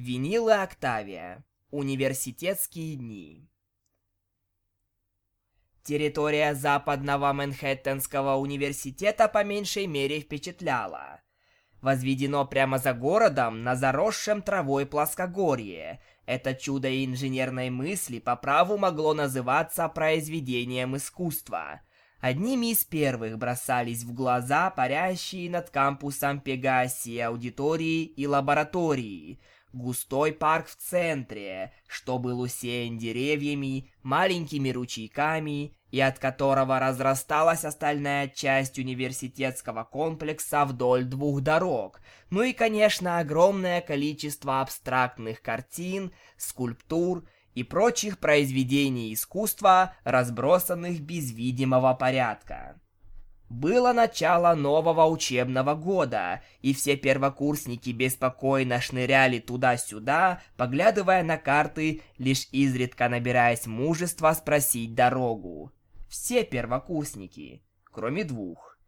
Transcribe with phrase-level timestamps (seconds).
[0.00, 1.44] Винила Октавия.
[1.72, 3.50] Университетские дни.
[5.82, 11.20] Территория Западного Манхэттенского университета по меньшей мере впечатляла.
[11.80, 16.00] Возведено прямо за городом на заросшем травой плоскогорье.
[16.26, 21.80] Это чудо инженерной мысли по праву могло называться произведением искусства.
[22.20, 29.40] Одними из первых бросались в глаза парящие над кампусом Пегасии аудитории и лаборатории–
[29.72, 38.28] Густой парк в центре, что был усеян деревьями, маленькими ручейками, и от которого разрасталась остальная
[38.28, 42.00] часть университетского комплекса вдоль двух дорог.
[42.30, 51.92] Ну и, конечно, огромное количество абстрактных картин, скульптур и прочих произведений искусства, разбросанных без видимого
[51.94, 52.80] порядка.
[53.48, 62.48] Было начало нового учебного года, и все первокурсники беспокойно шныряли туда-сюда, поглядывая на карты, лишь
[62.52, 65.72] изредка набираясь мужества спросить дорогу.
[66.10, 68.78] Все первокурсники, кроме двух.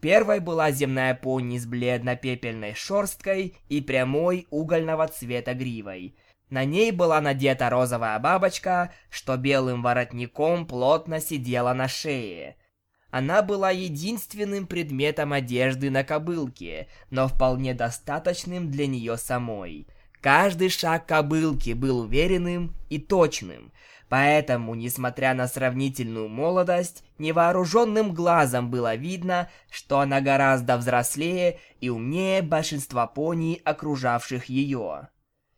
[0.00, 6.16] Первой была земная пони с бледно-пепельной шерсткой и прямой угольного цвета гривой.
[6.48, 12.56] На ней была надета розовая бабочка, что белым воротником плотно сидела на шее–
[13.10, 19.86] она была единственным предметом одежды на кобылке, но вполне достаточным для нее самой.
[20.20, 23.72] Каждый шаг кобылки был уверенным и точным,
[24.08, 32.42] поэтому, несмотря на сравнительную молодость, невооруженным глазом было видно, что она гораздо взрослее и умнее
[32.42, 35.08] большинства пони, окружавших ее.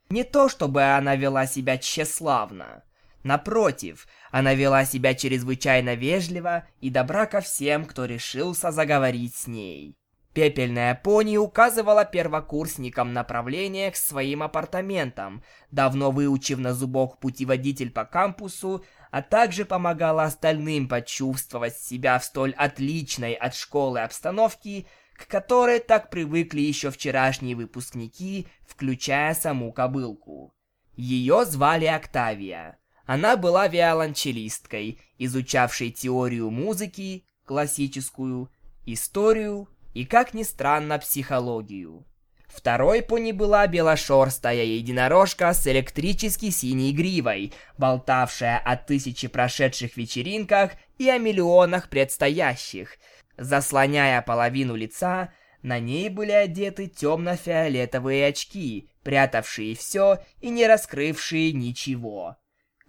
[0.09, 2.83] Не то чтобы она вела себя тщеславно,
[3.23, 9.95] Напротив, она вела себя чрезвычайно вежливо и добра ко всем, кто решился заговорить с ней.
[10.33, 18.85] Пепельная пони указывала первокурсникам направление к своим апартаментам, давно выучив на зубок путеводитель по кампусу,
[19.11, 26.09] а также помогала остальным почувствовать себя в столь отличной от школы обстановке, к которой так
[26.09, 30.53] привыкли еще вчерашние выпускники, включая саму кобылку.
[30.95, 32.78] Ее звали Октавия.
[33.09, 38.51] Она была виолончелисткой, изучавшей теорию музыки, классическую,
[38.85, 42.05] историю и, как ни странно, психологию.
[42.47, 51.09] Второй пони была белошерстая единорожка с электрически синей гривой, болтавшая о тысячи прошедших вечеринках и
[51.09, 52.99] о миллионах предстоящих.
[53.39, 55.33] Заслоняя половину лица,
[55.63, 62.37] на ней были одеты темно-фиолетовые очки, прятавшие все и не раскрывшие ничего.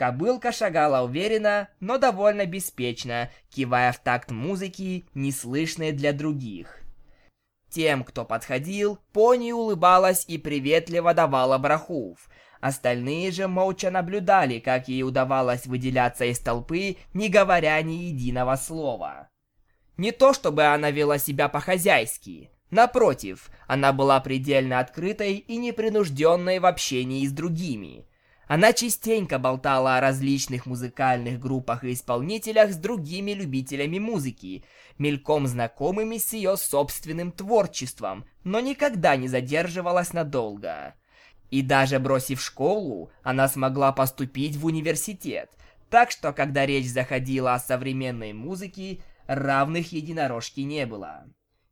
[0.01, 6.81] Кобылка шагала уверенно, но довольно беспечно, кивая в такт музыки, неслышной для других.
[7.69, 12.31] Тем, кто подходил, пони улыбалась и приветливо давала брахув.
[12.63, 19.29] Остальные же молча наблюдали, как ей удавалось выделяться из толпы, не говоря ни единого слова.
[19.99, 22.51] Не то чтобы она вела себя по-хозяйски.
[22.71, 28.07] Напротив, она была предельно открытой и непринужденной в общении с другими.
[28.51, 34.65] Она частенько болтала о различных музыкальных группах и исполнителях с другими любителями музыки,
[34.99, 40.97] мельком знакомыми с ее собственным творчеством, но никогда не задерживалась надолго.
[41.51, 45.53] И даже бросив школу, она смогла поступить в университет,
[45.89, 51.25] так что когда речь заходила о современной музыке, равных единорожки не было.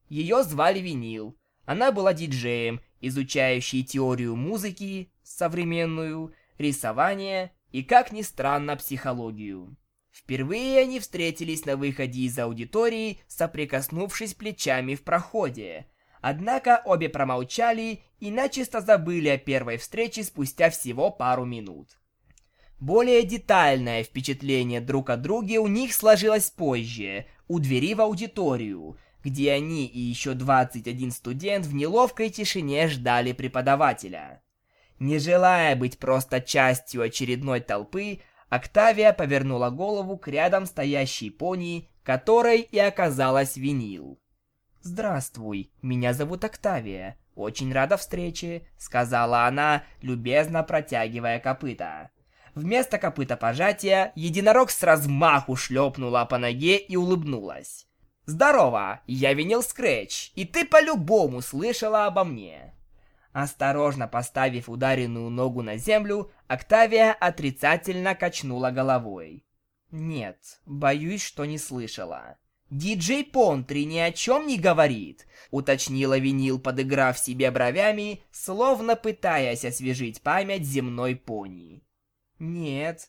[0.09, 1.37] Ее звали Винил.
[1.65, 9.77] Она была диджеем, изучающей теорию музыки, современную, рисование и, как ни странно, психологию.
[10.11, 15.87] Впервые они встретились на выходе из аудитории, соприкоснувшись плечами в проходе.
[16.21, 21.99] Однако обе промолчали и начисто забыли о первой встрече спустя всего пару минут.
[22.81, 29.53] Более детальное впечатление друг о друге у них сложилось позже, у двери в аудиторию, где
[29.53, 34.43] они и еще 21 студент в неловкой тишине ждали преподавателя.
[34.99, 42.61] Не желая быть просто частью очередной толпы, Октавия повернула голову к рядом стоящей пони, которой
[42.63, 44.19] и оказалась винил.
[44.81, 47.19] «Здравствуй, меня зовут Октавия.
[47.35, 52.11] Очень рада встрече»,— сказала она, любезно протягивая копыта.
[52.55, 57.87] Вместо копыта пожатия единорог с размаху шлепнула по ноге и улыбнулась.
[58.25, 62.75] «Здорово, я винил Скретч, и ты по-любому слышала обо мне».
[63.41, 69.47] Осторожно поставив ударенную ногу на землю, Октавия отрицательно качнула головой.
[69.93, 72.37] «Нет, боюсь, что не слышала.
[72.69, 80.21] «Диджей Понтри ни о чем не говорит»,— уточнила винил, подыграв себе бровями, словно пытаясь освежить
[80.21, 81.85] память земной пони.
[82.41, 83.09] «Нет».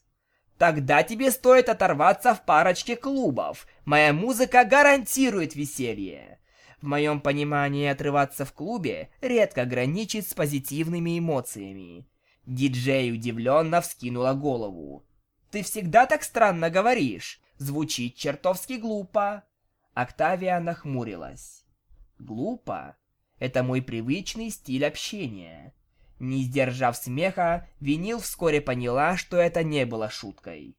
[0.60, 3.66] «Тогда тебе стоит оторваться в парочке клубов.
[3.84, 6.40] Моя музыка гарантирует веселье».
[6.82, 12.08] В моем понимании отрываться в клубе редко граничит с позитивными эмоциями.
[12.46, 15.06] Диджей удивленно вскинула голову.
[15.52, 17.42] «Ты всегда так странно говоришь.
[17.58, 19.44] Звучит чертовски глупо».
[19.94, 21.66] Октавия нахмурилась.
[22.18, 22.96] «Глупо?
[23.40, 25.74] Это мой привычный стиль общения».
[26.20, 30.78] Не сдержав смеха, Винил вскоре поняла, что это не было шуткой.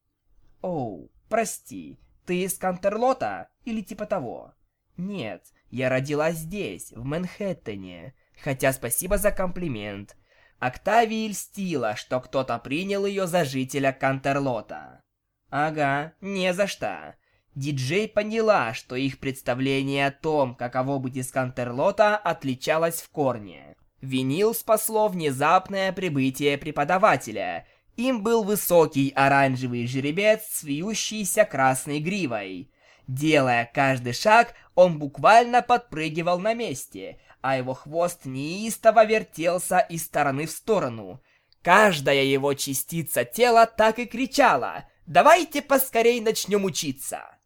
[0.61, 4.55] «Оу, прости, ты из Кантерлота или типа того?»
[5.01, 8.15] «Нет, я родилась здесь, в Манхэттене.
[8.43, 10.17] Хотя спасибо за комплимент.
[10.59, 15.03] Октавии льстила, что кто-то принял ее за жителя Кантерлота.
[15.49, 17.17] Ага, не за что.
[17.55, 23.75] Диджей поняла, что их представление о том, каково быть из Кантерлота, отличалось в корне.
[24.01, 27.67] Винил спасло внезапное прибытие преподавателя.
[27.97, 32.71] Им был высокий оранжевый жеребец с вьющейся красной гривой.
[33.11, 40.47] Делая каждый шаг, он буквально подпрыгивал на месте, а его хвост неистово вертелся из стороны
[40.47, 41.21] в сторону.
[41.61, 47.37] Каждая его частица тела так и кричала «Давайте поскорей начнем учиться!»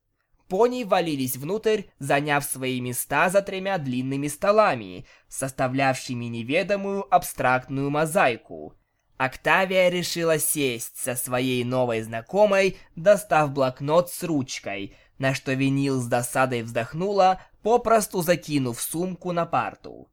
[0.48, 8.76] Пони валились внутрь, заняв свои места за тремя длинными столами, составлявшими неведомую абстрактную мозаику.
[9.16, 16.06] Октавия решила сесть со своей новой знакомой, достав блокнот с ручкой, на что винил с
[16.06, 20.10] досадой вздохнула, попросту закинув сумку на парту.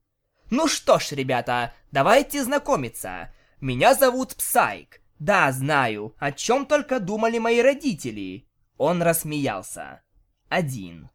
[0.50, 3.34] «Ну что ж, ребята, давайте знакомиться.
[3.60, 5.02] Меня зовут Псайк.
[5.20, 8.48] Да, знаю, о чем только думали мои родители».
[8.78, 10.02] Он рассмеялся.
[10.50, 11.10] Один.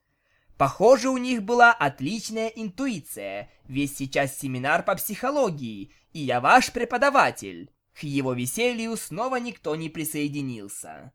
[0.56, 7.70] Похоже, у них была отличная интуиция, Весь сейчас семинар по психологии, и я ваш преподаватель.
[7.94, 11.12] К его веселью снова никто не присоединился.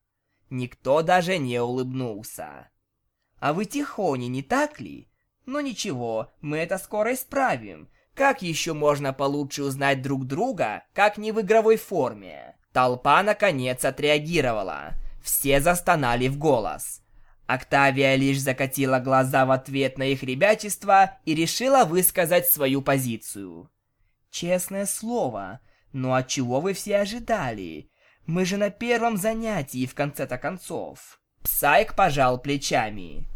[0.51, 2.69] Никто даже не улыбнулся.
[3.39, 5.09] А вы тихони, не так ли?
[5.45, 7.89] Но ничего, мы это скоро исправим.
[8.13, 12.57] Как еще можно получше узнать друг друга, как не в игровой форме?
[12.73, 14.95] Толпа наконец отреагировала.
[15.23, 17.01] Все застонали в голос.
[17.47, 23.71] Октавия лишь закатила глаза в ответ на их ребячество и решила высказать свою позицию.
[24.29, 25.61] Честное слово,
[25.93, 27.90] но от чего вы все ожидали?
[28.25, 31.19] Мы же на первом занятии, в конце-то концов.
[31.43, 33.27] Псайк пожал плечами.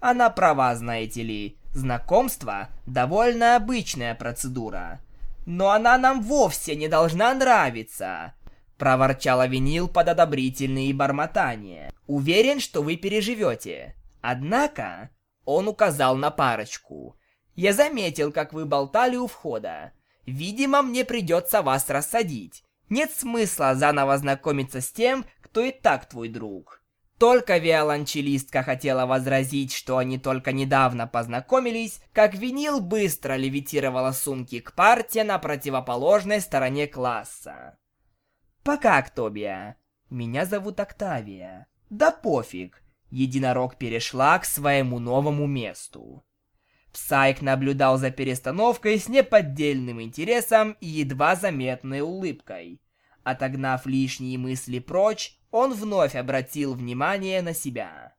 [0.00, 1.58] Она права, знаете ли.
[1.72, 5.00] Знакомство– довольно обычная процедура.
[5.46, 8.34] Но она нам вовсе не должна нравиться.
[8.78, 11.92] Проворчала винил под одобрительные бормотания.
[12.06, 13.94] Уверен, что вы переживете.
[14.20, 15.10] Однако,
[15.44, 17.16] он указал на парочку.
[17.54, 19.92] Я заметил, как вы болтали у входа.
[20.26, 22.64] Видимо, мне придется вас рассадить.
[22.92, 26.84] Нет смысла заново знакомиться с тем, кто и так твой друг.
[27.16, 34.74] Только виолончелистка хотела возразить, что они только недавно познакомились, как винил быстро левитировала сумки к
[34.74, 37.78] парте на противоположной стороне класса.
[38.62, 39.78] «Пока, Актобия.
[40.10, 41.68] Меня зовут Октавия.
[41.88, 42.82] Да пофиг».
[43.08, 46.26] Единорог перешла к своему новому месту.
[46.92, 52.80] Псайк наблюдал за перестановкой с неподдельным интересом и едва заметной улыбкой.
[53.24, 58.14] Отогнав лишние мысли прочь, он вновь обратил внимание на себя.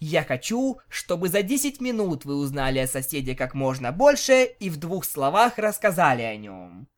[0.00, 4.76] «Я хочу, чтобы за 10 минут вы узнали о соседе как можно больше и в
[4.76, 6.88] двух словах рассказали о нем».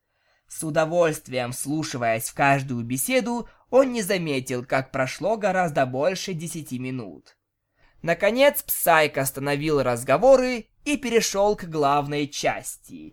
[0.49, 7.37] С удовольствием вслушиваясь в каждую беседу, он не заметил, как прошло гораздо больше 10 минут.
[8.03, 13.13] Наконец Псайк остановил разговоры и перешел к главной части.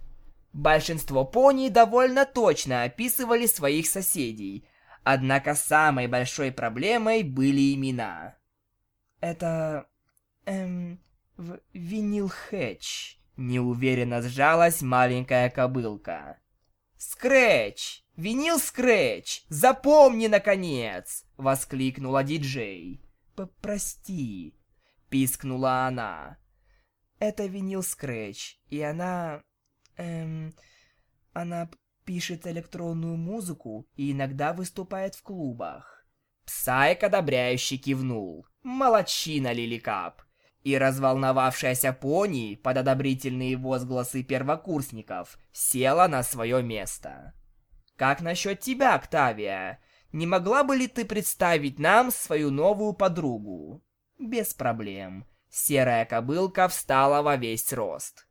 [0.54, 4.68] Большинство пони довольно точно описывали своих соседей,
[5.04, 8.36] однако самой большой проблемой были имена.
[9.20, 9.88] Это...
[10.46, 11.00] эм...
[11.38, 11.60] В...
[11.74, 13.18] Винил Хэтч.
[13.36, 16.40] Неуверенно сжалась маленькая кобылка.
[16.98, 18.04] «Скрэч!
[18.16, 19.46] Винил Скрэч!
[19.50, 23.00] Запомни, наконец!»— воскликнула диджей.
[23.62, 24.56] «Прости!»—
[25.10, 26.40] пискнула она.
[27.20, 29.44] «Это винил Скрэч, и она...
[29.98, 30.54] Эм...
[31.34, 31.70] Она
[32.04, 36.06] пишет электронную музыку и иногда выступает в клубах».
[36.46, 38.48] Псайк одобряюще кивнул.
[38.64, 40.22] «Молодчина, Лиликап!»
[40.64, 47.34] И разволновавшаяся пони под одобрительные возгласы первокурсников села на свое место.
[47.96, 49.80] «Как насчет тебя, Октавия?
[50.12, 53.84] Не могла бы ли ты представить нам свою новую подругу?»
[54.20, 55.26] «Без проблем.
[55.50, 58.28] Серая кобылка встала во весь рост.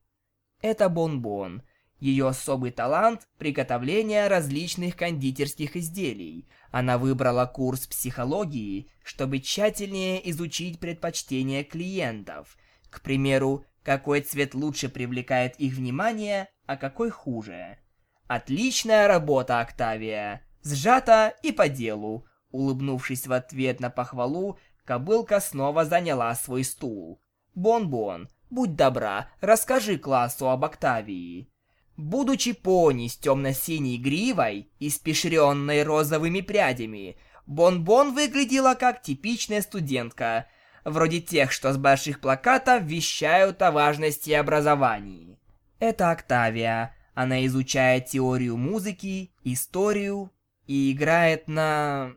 [0.61, 1.62] Это Бонбон.
[1.99, 6.49] Ее особый талант– приготовление различных кондитерских изделий.
[6.70, 12.56] Она выбрала курс психологии, чтобы тщательнее изучить предпочтения клиентов.
[12.90, 17.78] К примеру, какой цвет лучше привлекает их внимание, а какой хуже.
[18.26, 20.42] Отличная работа, Октавия.
[20.62, 22.26] Сжато и по делу.
[22.50, 27.21] Улыбнувшись в ответ на похвалу, кобылка снова заняла свой стул.
[27.55, 31.50] Бон-бон, будь добра, расскажи классу об Октавии.
[31.97, 37.16] Будучи пони с темно-синей гривой, испещренной розовыми прядями,
[37.47, 40.47] Бон-Бон выглядела как типичная студентка,
[40.85, 45.38] вроде тех, что с больших плакатов вещают о важности образования.
[45.78, 46.95] Это Октавия.
[47.14, 50.31] Она изучает теорию музыки, историю
[50.66, 52.12] и играет на...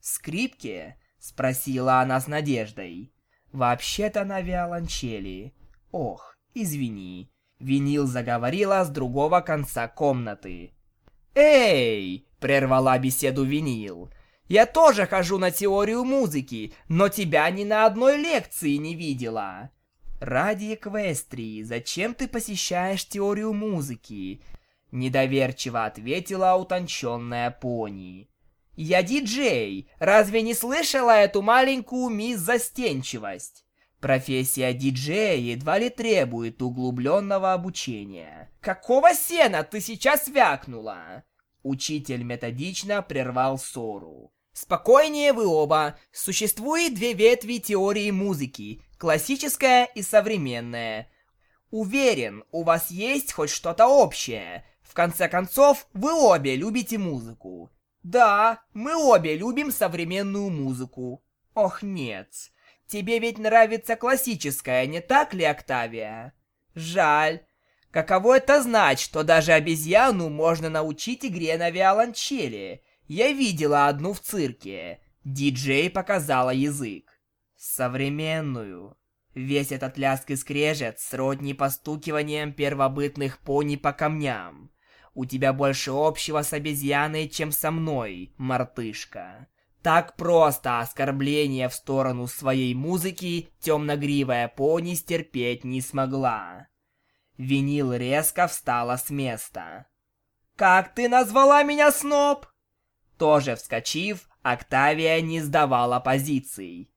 [0.00, 0.96] скрипке?
[1.22, 3.12] Спросила она с надеждой.
[3.52, 5.54] Вообще-то на виолончели.
[5.92, 7.30] Ох, извини.
[7.60, 10.74] Винил заговорила с другого конца комнаты.
[11.36, 14.10] «Эй!»— прервала беседу Винил.
[14.48, 19.70] «Я тоже хожу на теорию музыки, но тебя ни на одной лекции не видела».
[20.20, 24.42] «Ради Эквестрии, зачем ты посещаешь теорию музыки?»
[24.90, 28.28] Недоверчиво ответила утонченная пони.
[28.74, 33.64] «Я диджей, разве не слышала эту маленькую мисс Застенчивость?»
[34.00, 38.50] Профессия диджея едва ли требует углубленного обучения.
[38.60, 41.22] «Какого сена ты сейчас вякнула?»
[41.62, 44.32] Учитель методично прервал ссору.
[44.52, 45.98] «Спокойнее вы оба.
[46.10, 51.08] Существует две ветви теории музыки, классическая и современная.
[51.70, 54.64] Уверен, у вас есть хоть что-то общее.
[54.82, 57.70] В конце концов, вы обе любите музыку.
[58.02, 61.22] Да, мы обе любим современную музыку.
[61.54, 62.28] Ох, нет.
[62.86, 66.34] Тебе ведь нравится классическая, не так ли, Октавия?
[66.74, 67.40] Жаль.
[67.90, 72.82] Каково это знать, что даже обезьяну можно научить игре на виолончели?
[73.06, 75.00] Я видела одну в цирке.
[75.24, 77.20] Диджей показала язык.
[77.56, 78.96] Современную.
[79.34, 84.70] Весь этот ляск и скрежет сродни постукиванием первобытных пони по камням.
[85.14, 89.48] У тебя больше общего с обезьяной, чем со мной, мартышка.
[89.82, 96.68] Так просто оскорбление в сторону своей музыки темногривая пони стерпеть не смогла.
[97.36, 99.86] Винил резко встала с места.
[100.56, 102.46] «Как ты назвала меня, сноб?»
[103.18, 106.92] Тоже вскочив, Октавия не сдавала позиций.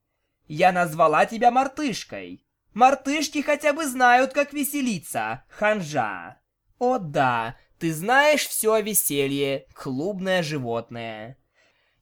[0.47, 2.45] «Я назвала тебя мартышкой.
[2.73, 6.39] Мартышки хотя бы знают, как веселиться, ханжа.
[6.77, 11.37] О да, ты знаешь все о веселье, клубное животное».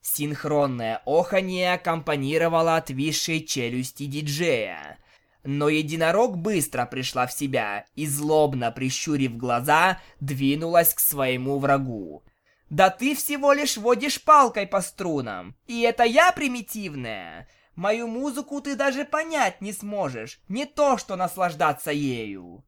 [0.02, 5.00] Синхронное оханье аккомпанировало отвисшей челюсти диджея.
[5.46, 12.24] Но единорог быстро пришла в себя и, злобно прищурив глаза, двинулась к своему врагу.
[12.70, 17.48] «Да ты всего лишь водишь палкой по струнам, и это я примитивная.
[17.76, 22.64] Мою музыку ты даже понять не сможешь, не то что наслаждаться ею».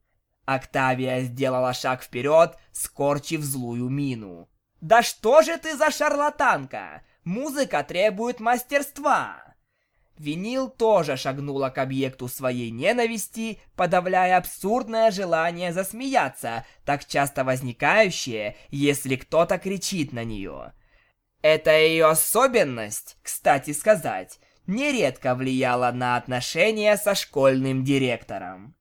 [0.45, 4.49] Октавия сделала шаг вперед, скорчив злую мину.
[4.81, 7.01] «Да что же ты за шарлатанка?
[7.23, 9.45] Музыка требует мастерства.
[10.17, 19.17] Винил тоже шагнула к объекту своей ненависти, подавляя абсурдное желание засмеяться, так часто возникающее, если
[19.17, 20.73] кто-то кричит на нее.
[21.41, 28.75] Это ее особенность, кстати сказать, нередко влияла на отношения со школьным директором.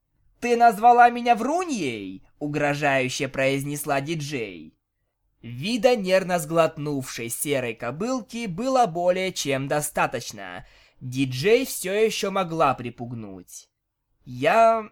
[0.44, 4.76] «Ты назвала меня вруньей?»— угрожающе произнесла диджей.
[5.40, 10.66] Вида нервно сглотнувшей серой кобылки было более чем достаточно.
[11.00, 13.70] Диджей все еще могла припугнуть.
[14.26, 14.90] «Я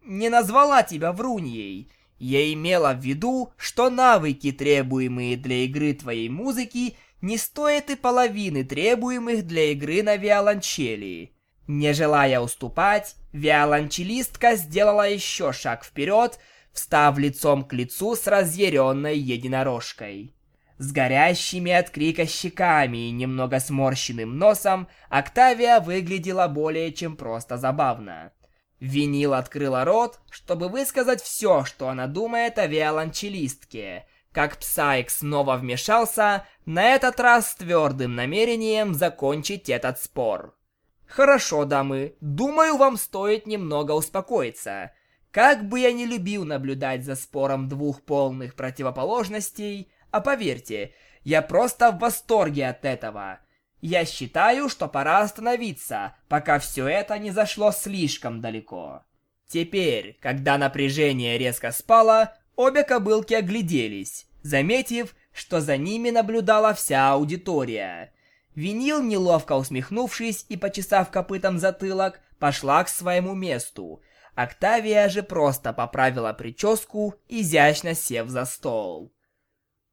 [0.00, 1.92] не назвала тебя вруньей.
[2.18, 8.64] Я имела в виду, что навыки, требуемые для игры твоей музыки, не стоят и половины
[8.64, 11.34] требуемых для игры на виолончели».
[11.66, 16.38] Не желая уступать, виолончелистка сделала еще шаг вперед,
[16.72, 20.34] встав лицом к лицу с разъяренной единорожкой.
[20.78, 28.32] С горящими от крика щеками и немного сморщенным носом Октавия выглядела более чем просто забавно.
[28.80, 34.06] Винил открыла рот, чтобы высказать все, что она думает о виолончелистке.
[34.32, 40.56] Как Псайк снова вмешался, на этот раз с твердым намерением закончить этот спор.
[41.06, 44.92] «Хорошо, дамы, думаю, вам стоит немного успокоиться.
[45.30, 50.94] Как бы я ни любил наблюдать за спором двух полных противоположностей, а поверьте,
[51.24, 53.40] я просто в восторге от этого.
[53.80, 59.02] Я считаю, что пора остановиться, пока все это не зашло слишком далеко.
[59.46, 68.13] Теперь, когда напряжение резко спало, обе кобылки огляделись, заметив, что за ними наблюдала вся аудитория.
[68.54, 74.00] Винил, неловко усмехнувшись и почесав копытом затылок, пошла к своему месту.
[74.34, 79.12] Октавия же просто поправила прическу, изящно сев за стол.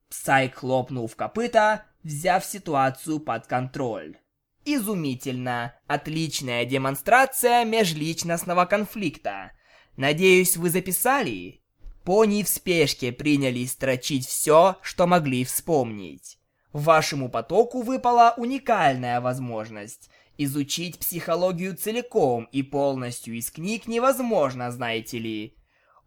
[0.09, 4.17] Псай хлопнул в копыта, взяв ситуацию под контроль.
[4.65, 5.73] Изумительно!
[5.87, 9.51] Отличная демонстрация межличностного конфликта.
[9.97, 11.61] Надеюсь, вы записали?
[12.03, 16.37] Пони в спешке принялись строчить все, что могли вспомнить.
[16.73, 20.09] Вашему потоку выпала уникальная возможность.
[20.37, 25.57] Изучить психологию целиком и полностью из книг невозможно, знаете ли.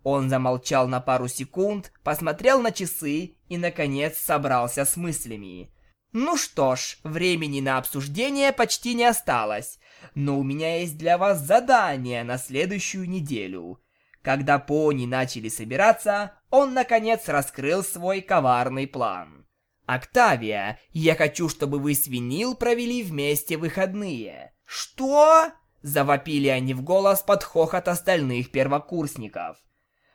[0.03, 5.71] Он замолчал на пару секунд, посмотрел на часы и, наконец, собрался с мыслями.
[6.13, 9.79] Ну что ж, времени на обсуждение почти не осталось,
[10.15, 13.81] но у меня есть для вас задание на следующую неделю.
[14.23, 19.45] Когда пони начали собираться, он, наконец, раскрыл свой коварный план.
[19.87, 24.55] «Октавия, я хочу, чтобы вы с Винил провели вместе выходные».
[24.65, 29.59] «Что?»– завопили они в голос под хохот остальных первокурсников.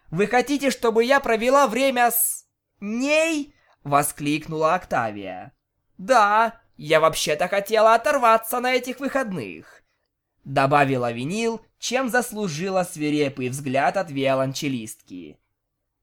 [0.10, 2.48] «Вы хотите, чтобы я провела время с...
[2.80, 5.54] ней?»– воскликнула Октавия.
[6.00, 9.84] «Да, я вообще-то хотела оторваться на этих выходных»,–
[10.44, 15.40] добавила Винил, чем заслужила свирепый взгляд от виолончелистки.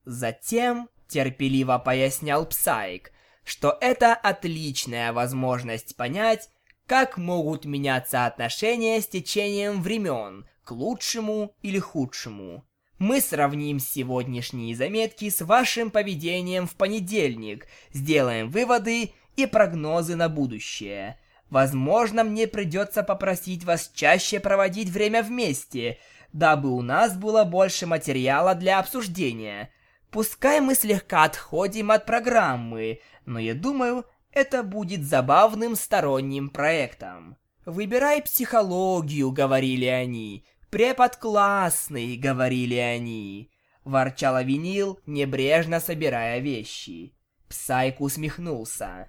[0.04, 3.10] Затем терпеливо пояснял Псайк,
[3.46, 6.50] что это отличная возможность понять,
[6.86, 12.66] как могут меняться отношения с течением времен, к лучшему или худшему.
[12.98, 21.16] Мы сравним сегодняшние заметки с вашим поведением в понедельник, сделаем выводы и прогнозы на будущее.
[21.48, 25.98] Возможно, мне придется попросить вас чаще проводить время вместе,
[26.32, 29.70] дабы у нас было больше материала для обсуждения.
[30.10, 37.36] Пускай мы слегка отходим от программы, но я думаю, это будет забавным сторонним проектом.
[37.64, 40.44] «Выбирай психологию»,— говорили они.
[40.70, 43.50] «Препод классный»,— говорили они.
[43.84, 47.12] Ворчала винил, небрежно собирая вещи.
[47.48, 49.08] Псайк усмехнулся.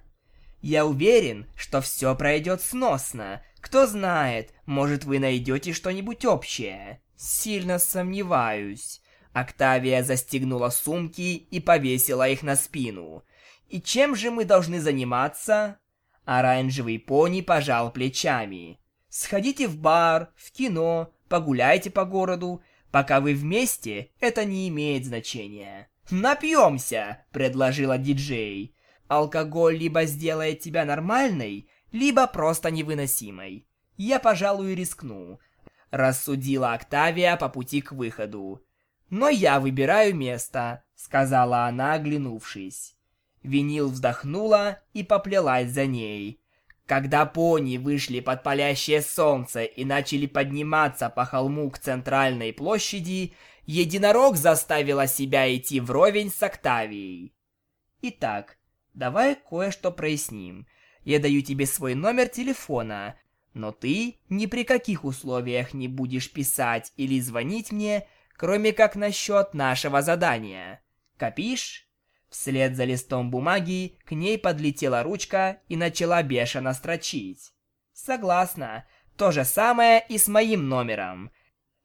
[0.60, 3.42] «Я уверен, что все пройдет сносно.
[3.60, 7.00] Кто знает, может вы найдете что-нибудь общее.
[7.16, 9.00] Сильно сомневаюсь».
[9.32, 13.24] Октавия застегнула сумки и повесила их на спину.
[13.68, 15.78] И чем же мы должны заниматься?
[16.24, 18.80] Оранжевый пони пожал плечами.
[19.08, 22.62] Сходите в бар, в кино, погуляйте по городу.
[22.90, 25.88] Пока вы вместе, это не имеет значения.
[26.10, 28.74] «Напьемся!»– предложила диджей.
[29.08, 33.66] «Алкоголь либо сделает тебя нормальной, либо просто невыносимой.
[33.96, 35.38] Я, пожалуй, рискну»,–
[35.90, 38.64] рассудила Октавия по пути к выходу.
[39.10, 42.97] «Но я выбираю место»,— сказала она, оглянувшись.
[43.48, 46.40] Винил вздохнула и поплелась за ней.
[46.86, 53.34] Когда пони вышли под палящее солнце и начали подниматься по холму к центральной площади,
[53.64, 57.34] единорог заставила себя идти вровень с Октавией.
[58.02, 58.58] «Итак,
[58.94, 60.66] давай кое-что проясним.
[61.04, 63.16] Я даю тебе свой номер телефона,
[63.54, 68.06] но ты ни при каких условиях не будешь писать или звонить мне,
[68.36, 70.82] кроме как насчет нашего задания.
[71.16, 71.87] Копишь?
[72.30, 77.52] Вслед за листом бумаги к ней подлетела ручка и начала бешено строчить.
[77.92, 78.84] Согласна.
[79.16, 81.30] То же самое и с моим номером.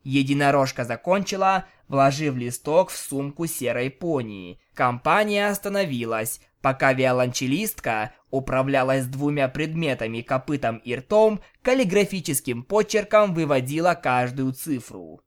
[0.04, 4.60] Единорожка закончила, вложив листок в сумку серой пони.
[4.74, 15.22] Компания остановилась, пока виолончелистка управлялась двумя предметами копытом и ртом, каллиграфическим почерком выводила каждую цифру.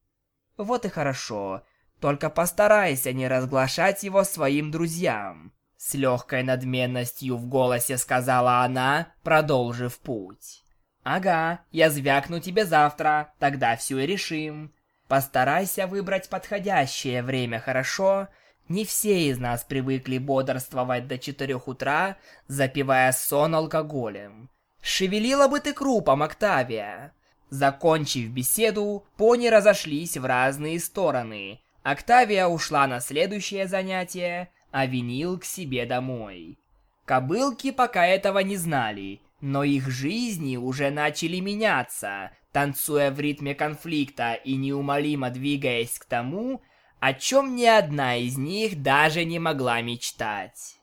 [0.56, 1.62] Вот и хорошо.
[2.00, 5.52] Только постарайся не разглашать его своим друзьям.
[5.76, 10.62] С легкой надменностью в голосе сказала она, продолжив путь.
[11.04, 14.74] «Ага, я звякну тебе завтра, тогда все и решим.
[15.06, 18.28] Постарайся выбрать подходящее время, хорошо?
[18.68, 22.16] Не все из нас привыкли бодрствовать до четырех утра,
[22.48, 24.50] запивая сон алкоголем.
[24.82, 27.12] Шевелила бы ты крупом, Октавия!»
[27.48, 31.60] Закончив беседу, пони разошлись в разные стороны.
[31.86, 36.58] Октавия ушла на следующее занятие, а Винил к себе домой.
[37.04, 44.34] Кобылки пока этого не знали, но их жизни уже начали меняться, танцуя в ритме конфликта
[44.34, 46.60] и неумолимо двигаясь к тому,
[46.98, 50.75] о чем ни одна из них даже не могла мечтать.